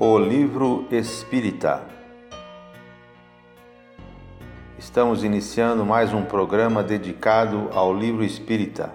[0.00, 1.82] O Livro Espírita.
[4.78, 8.92] Estamos iniciando mais um programa dedicado ao livro espírita,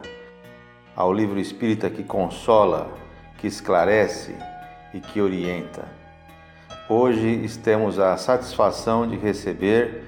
[0.95, 2.89] ao livro espírita que consola,
[3.37, 4.33] que esclarece
[4.93, 5.83] e que orienta.
[6.87, 10.05] Hoje temos a satisfação de receber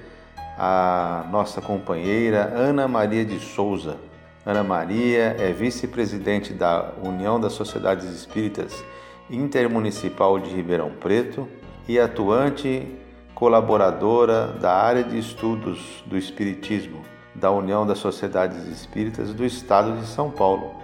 [0.58, 3.98] a nossa companheira Ana Maria de Souza.
[4.46, 8.82] Ana Maria é vice-presidente da União das Sociedades Espíritas
[9.30, 11.48] Intermunicipal de Ribeirão Preto
[11.88, 12.86] e atuante
[13.34, 17.02] colaboradora da área de estudos do Espiritismo
[17.34, 20.74] da União das Sociedades Espíritas do Estado de São Paulo.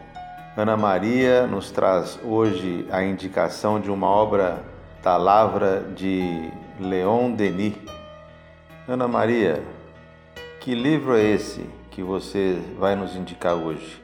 [0.56, 4.62] Ana Maria nos traz hoje a indicação de uma obra
[5.02, 7.74] da Lavra de Leon Denis.
[8.86, 9.62] Ana Maria,
[10.60, 14.02] que livro é esse que você vai nos indicar hoje?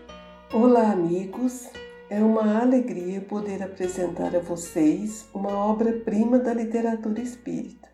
[0.53, 1.69] Olá, amigos.
[2.11, 7.89] É uma alegria poder apresentar a vocês uma obra-prima da literatura espírita,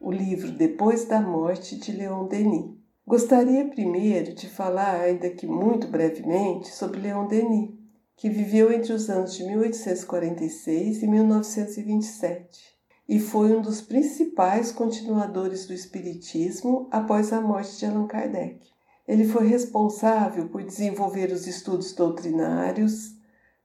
[0.00, 2.74] o livro Depois da Morte de Leon Denis.
[3.06, 7.70] Gostaria primeiro de falar, ainda que muito brevemente, sobre Leon Denis,
[8.16, 15.66] que viveu entre os anos de 1846 e 1927 e foi um dos principais continuadores
[15.66, 18.68] do Espiritismo após a morte de Allan Kardec.
[19.06, 23.19] Ele foi responsável por desenvolver os estudos doutrinários,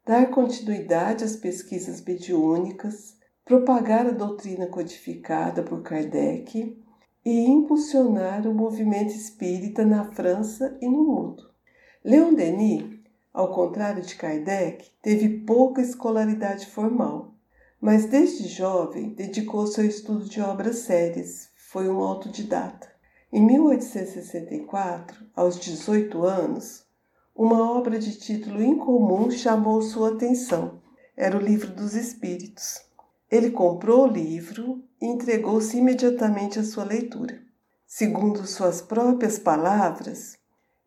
[0.05, 6.79] dar continuidade às pesquisas mediúnicas, propagar a doutrina codificada por Kardec
[7.25, 11.49] e impulsionar o movimento espírita na França e no mundo.
[12.03, 12.99] Leon Denis,
[13.33, 17.33] ao contrário de Kardec, teve pouca escolaridade formal,
[17.81, 22.93] mas desde jovem dedicou-se ao estudo de obras sérias, foi um autodidata.
[23.33, 26.84] Em 1864, aos 18 anos,
[27.35, 30.81] uma obra de título incomum chamou sua atenção.
[31.17, 32.81] Era o Livro dos Espíritos.
[33.29, 37.41] Ele comprou o livro e entregou-se imediatamente à sua leitura.
[37.85, 40.37] Segundo suas próprias palavras,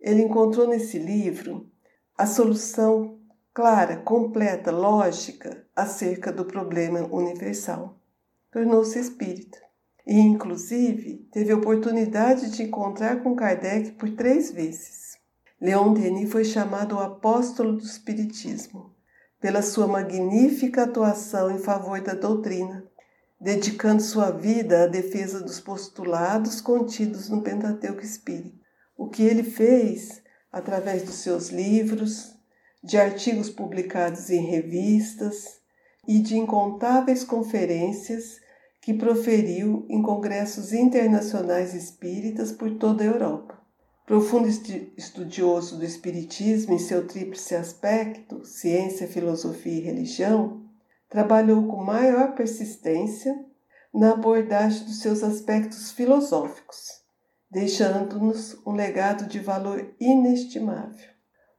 [0.01, 1.71] ele encontrou nesse livro
[2.17, 3.19] a solução
[3.53, 7.99] clara, completa, lógica acerca do problema universal.
[8.51, 9.59] Tornou-se espírita
[10.07, 15.08] e, inclusive, teve a oportunidade de encontrar com Kardec por três vezes.
[15.61, 18.95] Leon Denis foi chamado o apóstolo do Espiritismo
[19.41, 22.85] pela sua magnífica atuação em favor da doutrina,
[23.41, 28.57] dedicando sua vida à defesa dos postulados contidos no Pentateuco Espírita.
[28.97, 32.37] O que ele fez através dos seus livros,
[32.83, 35.61] de artigos publicados em revistas
[36.07, 38.41] e de incontáveis conferências
[38.81, 43.58] que proferiu em congressos internacionais espíritas por toda a Europa.
[44.09, 44.49] Profundo
[44.97, 50.63] estudioso do Espiritismo em seu tríplice aspecto, ciência, filosofia e religião,
[51.11, 53.39] trabalhou com maior persistência
[53.93, 57.03] na abordagem dos seus aspectos filosóficos,
[57.51, 61.11] deixando-nos um legado de valor inestimável.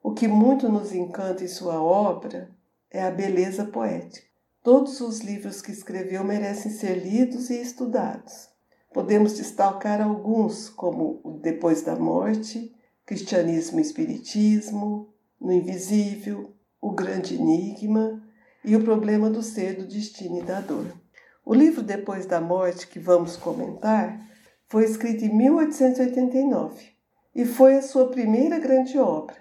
[0.02, 2.50] O que muito nos encanta em sua obra
[2.90, 4.26] é a beleza poética.
[4.64, 8.50] Todos os livros que escreveu merecem ser lidos e estudados.
[8.92, 12.74] Podemos destacar alguns, como o Depois da Morte,
[13.06, 18.22] Cristianismo e Espiritismo, No Invisível, O Grande Enigma
[18.66, 20.88] e O Problema do Ser, do Destino e da Dor.
[21.46, 24.20] O livro Depois da Morte, que vamos comentar,
[24.68, 27.00] foi escrito em 1889
[27.34, 29.36] e foi a sua primeira grande obra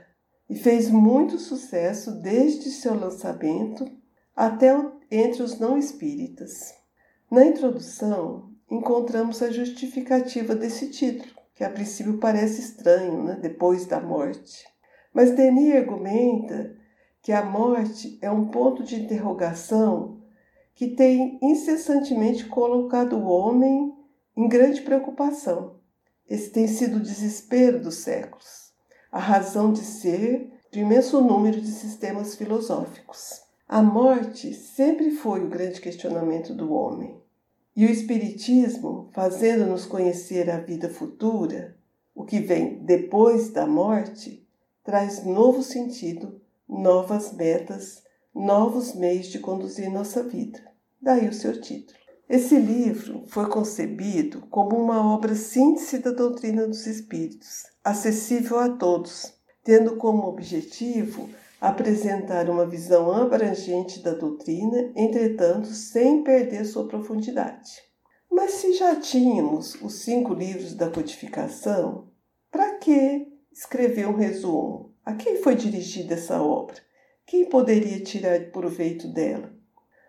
[0.49, 3.87] e fez muito sucesso desde seu lançamento
[4.35, 4.75] até
[5.11, 6.75] entre os não espíritas.
[7.31, 13.39] Na introdução, encontramos a justificativa desse título, que a princípio parece estranho, né?
[13.41, 14.65] depois da morte.
[15.13, 16.77] Mas Denis argumenta
[17.23, 20.23] que a morte é um ponto de interrogação
[20.75, 23.93] que tem incessantemente colocado o homem
[24.37, 25.81] em grande preocupação.
[26.29, 28.73] Esse tem sido o desespero dos séculos,
[29.11, 33.41] a razão de ser de imenso número de sistemas filosóficos.
[33.67, 37.18] A morte sempre foi o grande questionamento do homem.
[37.79, 41.77] E o Espiritismo, fazendo-nos conhecer a vida futura,
[42.13, 44.45] o que vem depois da morte,
[44.83, 48.03] traz novo sentido, novas metas,
[48.35, 50.61] novos meios de conduzir nossa vida.
[51.01, 51.97] Daí o seu título.
[52.29, 59.35] Esse livro foi concebido como uma obra síntese da doutrina dos espíritos, acessível a todos,
[59.63, 67.73] tendo como objetivo apresentar uma visão abrangente da doutrina, entretanto, sem perder sua profundidade.
[68.31, 72.09] Mas se já tínhamos os cinco livros da codificação,
[72.51, 74.95] para que escrever um resumo?
[75.05, 76.77] A quem foi dirigida essa obra?
[77.27, 79.53] Quem poderia tirar proveito dela?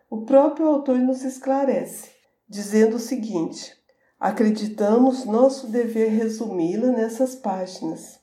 [0.09, 2.09] O próprio autor nos esclarece,
[2.47, 3.75] dizendo o seguinte:
[4.19, 8.19] acreditamos nosso dever resumi-la nessas páginas,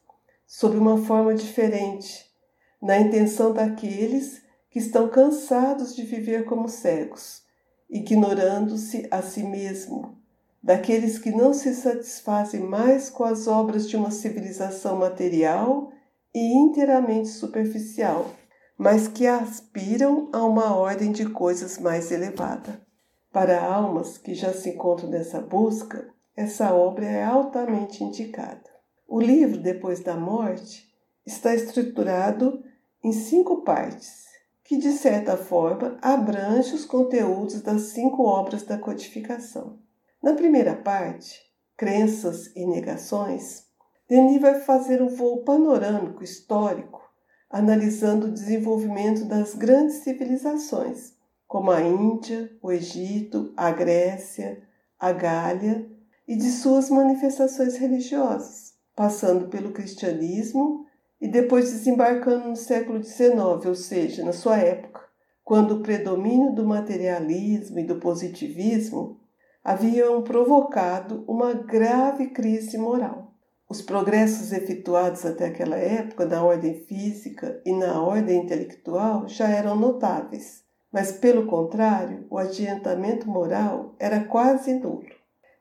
[0.47, 2.25] sob uma forma diferente,
[2.81, 7.43] na intenção daqueles que estão cansados de viver como cegos,
[7.89, 10.19] ignorando-se a si mesmo,
[10.63, 15.91] daqueles que não se satisfazem mais com as obras de uma civilização material
[16.35, 18.31] e inteiramente superficial,
[18.77, 22.85] mas que aspiram a uma ordem de coisas mais elevada.
[23.33, 26.07] Para almas que já se encontram nessa busca,
[26.37, 28.69] essa obra é altamente indicada.
[29.09, 30.85] O livro Depois da Morte
[31.25, 32.63] está estruturado
[33.03, 34.25] em cinco partes,
[34.65, 39.79] que de certa forma abrange os conteúdos das cinco obras da codificação.
[40.23, 41.41] Na primeira parte,
[41.77, 43.67] Crenças e Negações,
[44.09, 47.03] Denis vai fazer um voo panorâmico histórico,
[47.51, 51.15] analisando o desenvolvimento das grandes civilizações,
[51.47, 54.63] como a Índia, o Egito, a Grécia,
[54.99, 55.89] a Gália,
[56.27, 60.86] e de suas manifestações religiosas, passando pelo cristianismo
[61.21, 65.01] e depois desembarcando no século XIX, ou seja, na sua época,
[65.43, 69.21] quando o predomínio do materialismo e do positivismo
[69.63, 73.33] haviam provocado uma grave crise moral.
[73.69, 79.75] Os progressos efetuados até aquela época na ordem física e na ordem intelectual já eram
[79.75, 85.05] notáveis, mas, pelo contrário, o adiantamento moral era quase nulo.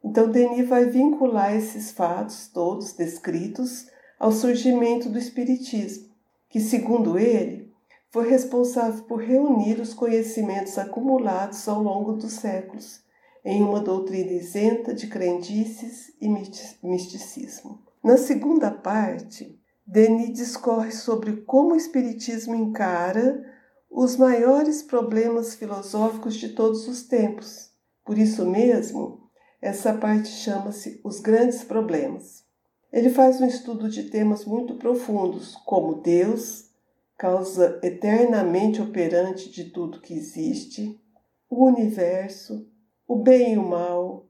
[0.04, 3.88] Então, Denis vai vincular esses fatos todos descritos
[4.20, 6.10] ao surgimento do Espiritismo,
[6.50, 7.74] que, segundo ele,
[8.10, 13.04] foi responsável por reunir os conhecimentos acumulados ao longo dos séculos
[13.44, 16.28] em uma doutrina isenta de crendices e
[16.82, 17.84] misticismo.
[18.02, 23.46] Na segunda parte, Denis discorre sobre como o Espiritismo encara
[23.92, 27.70] os maiores problemas filosóficos de todos os tempos.
[28.04, 29.30] Por isso mesmo,
[29.62, 32.45] essa parte chama-se Os Grandes Problemas.
[32.96, 36.70] Ele faz um estudo de temas muito profundos, como Deus,
[37.18, 40.98] causa eternamente operante de tudo que existe,
[41.50, 42.66] o universo,
[43.06, 44.30] o bem e o mal,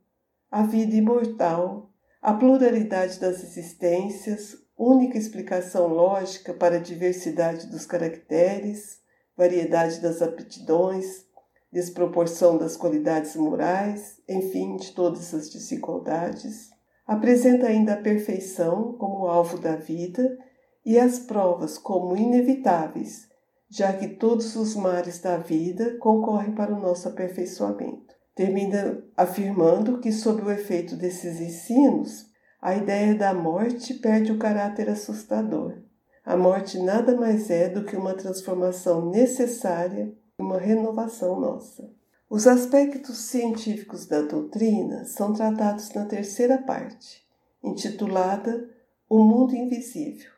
[0.50, 9.00] a vida imortal, a pluralidade das existências, única explicação lógica para a diversidade dos caracteres,
[9.38, 11.24] variedade das aptidões,
[11.72, 16.74] desproporção das qualidades morais, enfim, de todas as desigualdades.
[17.06, 20.38] Apresenta ainda a perfeição como alvo da vida
[20.86, 23.28] e as provas como inevitáveis,
[23.70, 30.12] já que todos os mares da vida concorrem para o nosso aperfeiçoamento termina afirmando que,
[30.12, 32.26] sob o efeito desses ensinos,
[32.62, 35.82] a ideia da morte perde o caráter assustador.
[36.24, 41.90] A morte nada mais é do que uma transformação necessária, uma renovação nossa.
[42.28, 47.24] Os aspectos científicos da doutrina são tratados na terceira parte,
[47.64, 48.68] intitulada
[49.08, 50.32] O Mundo Invisível.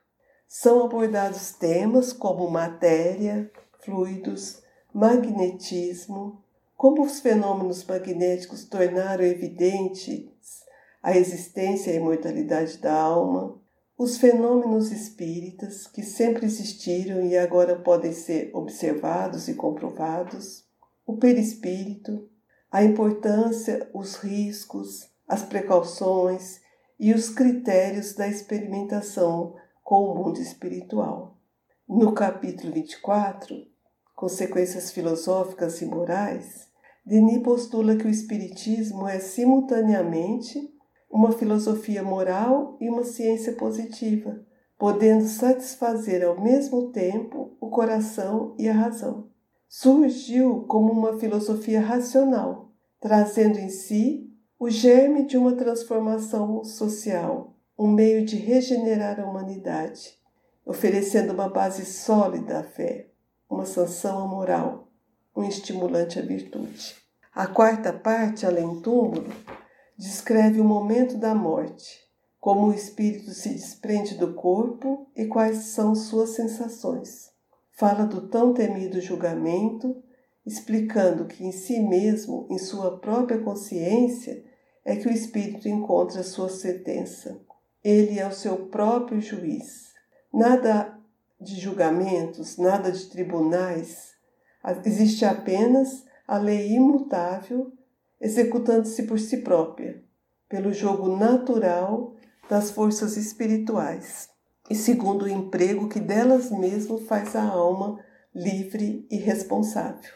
[0.49, 3.49] São abordados temas como matéria,
[3.79, 4.61] fluidos,
[4.93, 6.43] magnetismo,
[6.75, 10.27] como os fenômenos magnéticos tornaram evidentes
[11.01, 13.61] a existência e a imortalidade da alma,
[13.97, 20.66] os fenômenos espíritas que sempre existiram e agora podem ser observados e comprovados,
[21.07, 22.29] o perispírito,
[22.69, 26.59] a importância, os riscos, as precauções
[26.99, 31.37] e os critérios da experimentação com o mundo espiritual.
[31.87, 33.55] No capítulo 24,
[34.13, 36.67] Consequências filosóficas e morais,
[37.05, 40.59] Denis postula que o Espiritismo é simultaneamente
[41.09, 44.45] uma filosofia moral e uma ciência positiva,
[44.77, 49.36] podendo satisfazer ao mesmo tempo o coração e a razão.
[49.67, 57.87] Surgiu como uma filosofia racional, trazendo em si o germe de uma transformação social, um
[57.87, 60.17] meio de regenerar a humanidade,
[60.65, 63.09] oferecendo uma base sólida à fé,
[63.49, 64.87] uma sanção à moral
[65.37, 66.95] um estimulante à virtude.
[67.33, 69.31] A quarta parte, além túmulo,
[69.95, 71.99] descreve o momento da morte,
[72.39, 77.26] como o espírito se desprende do corpo e quais são suas sensações.
[77.77, 80.03] Fala do tão temido julgamento,
[80.43, 84.43] explicando que em si mesmo, em sua própria consciência,
[84.83, 87.39] é que o espírito encontra sua sentença.
[87.83, 89.93] Ele é o seu próprio juiz.
[90.33, 90.97] Nada
[91.39, 94.15] de julgamentos, nada de tribunais,
[94.83, 97.71] Existe apenas a lei imutável
[98.19, 100.03] executando-se por si própria,
[100.49, 102.15] pelo jogo natural
[102.49, 104.35] das forças espirituais
[104.69, 107.99] e segundo o emprego que delas mesmas faz a alma
[108.33, 110.11] livre e responsável.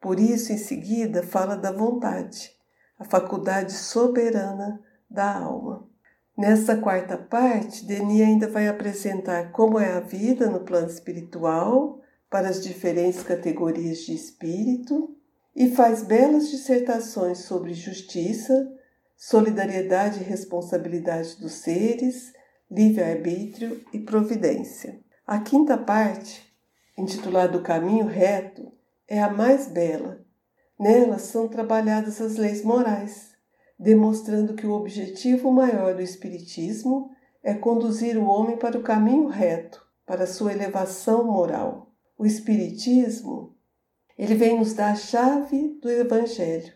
[0.00, 2.52] Por isso, em seguida, fala da vontade,
[2.98, 4.80] a faculdade soberana
[5.10, 5.88] da alma.
[6.36, 12.48] Nesta quarta parte, Denis ainda vai apresentar como é a vida no plano espiritual para
[12.48, 15.16] as diferentes categorias de espírito
[15.54, 18.68] e faz belas dissertações sobre justiça,
[19.16, 22.32] solidariedade e responsabilidade dos seres,
[22.74, 25.00] livre-arbítrio e providência.
[25.24, 26.42] A quinta parte,
[26.98, 28.72] intitulada O Caminho Reto,
[29.06, 30.24] é a mais bela.
[30.78, 33.30] Nela são trabalhadas as leis morais,
[33.78, 37.10] demonstrando que o objetivo maior do Espiritismo
[37.44, 41.92] é conduzir o homem para o caminho reto, para sua elevação moral.
[42.18, 43.54] O Espiritismo,
[44.18, 46.72] ele vem nos dar a chave do Evangelho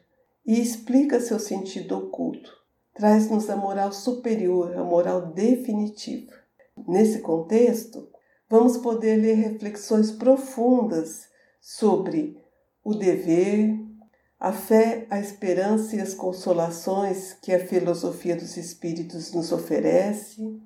[0.47, 2.58] e explica seu sentido oculto.
[2.99, 6.33] Traz-nos a moral superior, a moral definitiva.
[6.88, 8.09] Nesse contexto,
[8.50, 11.28] vamos poder ler reflexões profundas
[11.61, 12.37] sobre
[12.83, 13.78] o dever,
[14.40, 20.61] a fé, a esperança e as consolações que a filosofia dos espíritos nos oferece.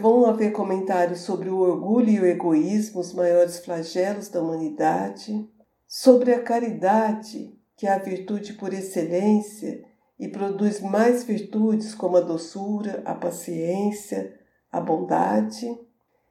[0.00, 5.46] Vão haver comentários sobre o orgulho e o egoísmo, os maiores flagelos da humanidade,
[5.86, 9.86] sobre a caridade, que é a virtude por excelência
[10.18, 14.38] e produz mais virtudes como a doçura, a paciência,
[14.70, 15.66] a bondade,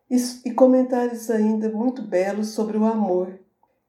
[0.09, 3.39] e comentários ainda muito belos sobre o amor,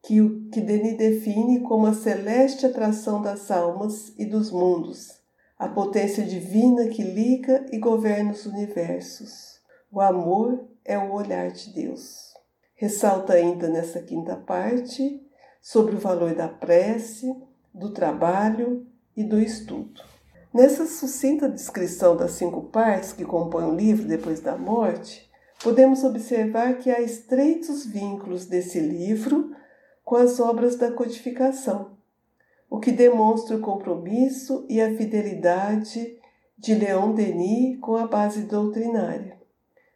[0.02, 0.16] que,
[0.52, 5.20] que Denis define como a celeste atração das almas e dos mundos,
[5.58, 9.60] a potência divina que liga e governa os universos.
[9.90, 12.34] O amor é o olhar de Deus.
[12.74, 15.20] Ressalta ainda nessa quinta parte
[15.60, 17.34] sobre o valor da prece,
[17.74, 18.87] do trabalho
[19.18, 20.00] e do estudo.
[20.54, 25.28] Nessa sucinta descrição das cinco partes que compõem o livro depois da morte,
[25.60, 29.50] podemos observar que há estreitos vínculos desse livro
[30.04, 31.98] com as obras da codificação,
[32.70, 36.16] o que demonstra o compromisso e a fidelidade
[36.56, 39.36] de Leon Denis com a base doutrinária.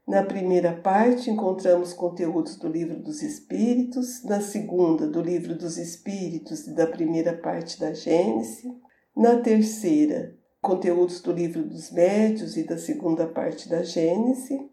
[0.05, 6.67] Na primeira parte, encontramos conteúdos do Livro dos Espíritos, na segunda, do Livro dos Espíritos
[6.67, 8.69] e da primeira parte da Gênese,
[9.16, 14.71] na terceira, conteúdos do Livro dos Médios e da segunda parte da Gênese,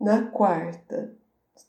[0.00, 1.16] na quarta,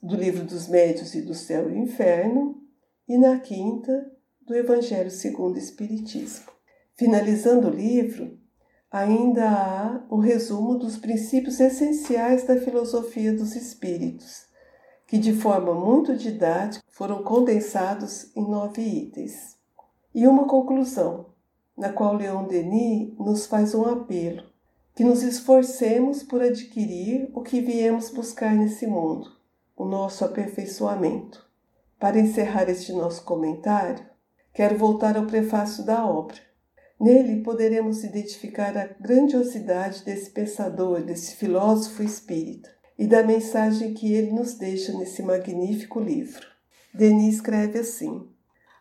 [0.02, 2.62] do Livro dos Médios e do Céu e Inferno,
[3.08, 6.46] e na quinta, do Evangelho segundo o Espiritismo.
[6.94, 8.38] Finalizando o livro,
[8.90, 14.46] ainda há um resumo dos princípios essenciais da filosofia dos espíritos,
[15.06, 19.56] que de forma muito didática foram condensados em nove itens.
[20.14, 21.33] E uma conclusão,
[21.76, 24.44] na qual Leon Denis nos faz um apelo,
[24.94, 29.30] que nos esforcemos por adquirir o que viemos buscar nesse mundo,
[29.76, 31.44] o nosso aperfeiçoamento.
[31.98, 34.04] Para encerrar este nosso comentário,
[34.52, 36.36] quero voltar ao prefácio da obra.
[37.00, 44.30] Nele poderemos identificar a grandiosidade desse pensador, desse filósofo espírita e da mensagem que ele
[44.30, 46.46] nos deixa nesse magnífico livro.
[46.92, 48.28] Denis escreve assim: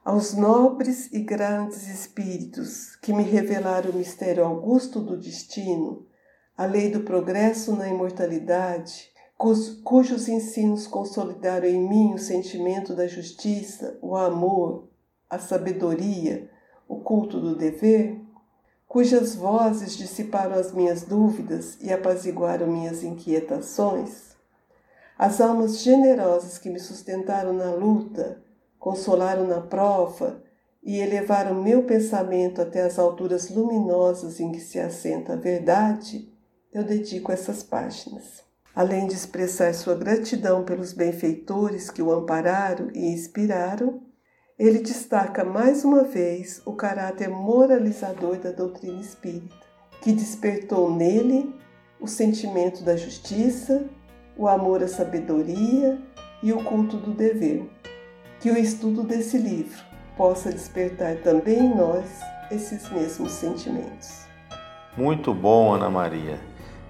[0.05, 6.05] Aos nobres e grandes espíritos que me revelaram o mistério augusto do destino,
[6.57, 9.09] a lei do progresso na imortalidade,
[9.81, 14.89] cujos ensinos consolidaram em mim o sentimento da justiça, o amor,
[15.29, 16.51] a sabedoria,
[16.85, 18.19] o culto do dever,
[18.85, 24.35] cujas vozes dissiparam as minhas dúvidas e apaziguaram minhas inquietações,
[25.17, 28.43] as almas generosas que me sustentaram na luta,
[28.83, 30.43] consolaram na prova
[30.83, 36.29] e elevaram meu pensamento até as alturas luminosas em que se assenta a verdade,
[36.69, 38.43] eu dedico essas páginas.
[38.75, 44.01] Além de expressar sua gratidão pelos benfeitores que o ampararam e inspiraram,
[44.59, 49.55] ele destaca mais uma vez o caráter moralizador da doutrina espírita,
[50.01, 51.55] que despertou nele
[52.01, 53.85] o sentimento da justiça,
[54.37, 55.97] o amor à sabedoria
[56.43, 57.65] e o culto do dever.
[58.43, 59.81] Que o estudo desse livro
[60.17, 62.03] possa despertar também em nós
[62.51, 64.27] esses mesmos sentimentos.
[64.97, 66.37] Muito bom, Ana Maria.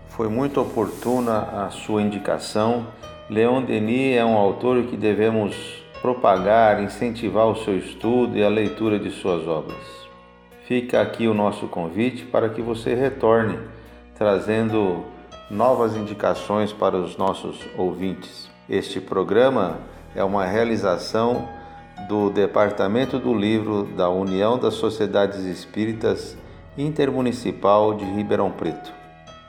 [0.10, 2.88] Foi muito oportuna a sua indicação.
[3.30, 5.56] Leon Denis é um autor que devemos
[6.02, 9.78] propagar, incentivar o seu estudo e a leitura de suas obras.
[10.68, 13.60] Fica aqui o nosso convite para que você retorne,
[14.18, 15.06] trazendo
[15.52, 18.50] novas indicações para os nossos ouvintes.
[18.68, 21.50] Este programa é uma realização
[22.08, 26.38] do Departamento do Livro da União das Sociedades Espíritas
[26.78, 28.92] Intermunicipal de Ribeirão Preto.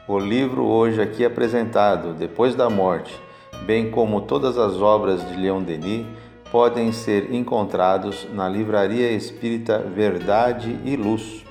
[0.06, 3.18] O livro hoje aqui apresentado, Depois da Morte,
[3.64, 6.06] bem como todas as obras de Leon Denis,
[6.50, 11.42] podem ser encontrados na Livraria Espírita Verdade e Luz.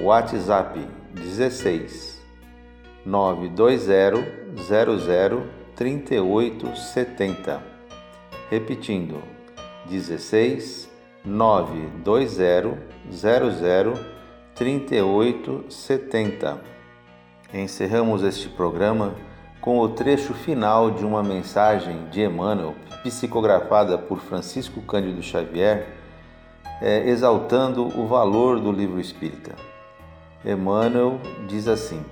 [0.00, 0.80] WhatsApp
[1.14, 2.20] 16
[3.04, 5.42] 920 00
[5.74, 7.79] 3870.
[8.50, 9.22] Repetindo,
[9.88, 10.90] 16
[11.24, 12.76] 920
[13.12, 13.94] 00
[14.56, 16.60] 3870.
[17.54, 19.14] Encerramos este programa
[19.60, 25.86] com o trecho final de uma mensagem de Emmanuel, psicografada por Francisco Cândido Xavier,
[26.82, 29.54] é, exaltando o valor do livro espírita.
[30.44, 32.04] Emmanuel diz assim: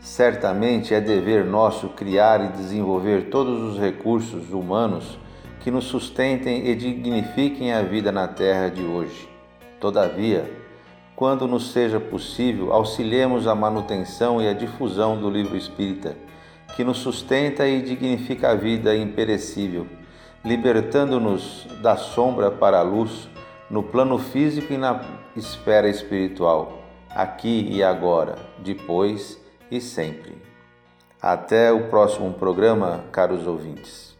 [0.00, 5.22] Certamente é dever nosso criar e desenvolver todos os recursos humanos
[5.62, 9.28] que nos sustentem e dignifiquem a vida na terra de hoje.
[9.80, 10.50] Todavia,
[11.14, 16.16] quando nos seja possível, auxiliemos a manutenção e a difusão do livro espírita
[16.74, 19.86] que nos sustenta e dignifica a vida imperecível,
[20.44, 23.28] libertando-nos da sombra para a luz
[23.70, 25.00] no plano físico e na
[25.36, 29.40] esfera espiritual, aqui e agora, depois
[29.70, 30.36] e sempre.
[31.20, 34.11] Até o próximo programa, caros ouvintes.